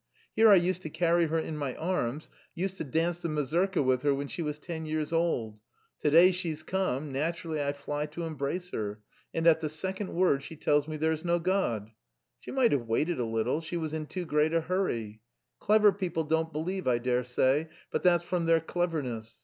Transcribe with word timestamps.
Here 0.35 0.49
I 0.49 0.55
used 0.55 0.81
to 0.81 0.89
carry 0.89 1.27
her 1.27 1.37
in 1.37 1.55
my 1.57 1.75
arms, 1.75 2.27
used 2.55 2.77
to 2.77 2.83
dance 2.83 3.19
the 3.19 3.29
mazurka 3.29 3.83
with 3.83 4.01
her 4.01 4.15
when 4.15 4.27
she 4.27 4.41
was 4.41 4.57
ten 4.57 4.87
years 4.87 5.13
old; 5.13 5.59
to 5.99 6.09
day 6.09 6.31
she's 6.31 6.63
come, 6.63 7.11
naturally 7.11 7.61
I 7.61 7.71
fly 7.73 8.07
to 8.07 8.23
embrace 8.23 8.71
her, 8.71 9.03
and 9.31 9.45
at 9.45 9.59
the 9.59 9.69
second 9.69 10.15
word 10.15 10.41
she 10.41 10.55
tells 10.55 10.87
me 10.87 10.97
there's 10.97 11.23
no 11.23 11.37
God. 11.37 11.91
She 12.39 12.49
might 12.49 12.71
have 12.71 12.87
waited 12.87 13.19
a 13.19 13.25
little, 13.25 13.61
she 13.61 13.77
was 13.77 13.93
in 13.93 14.07
too 14.07 14.25
great 14.25 14.53
a 14.55 14.61
hurry! 14.61 15.21
Clever 15.59 15.93
people 15.93 16.23
don't 16.23 16.51
believe, 16.51 16.87
I 16.87 16.97
dare 16.97 17.23
say; 17.23 17.69
but 17.91 18.01
that's 18.01 18.23
from 18.23 18.47
their 18.47 18.59
cleverness. 18.59 19.39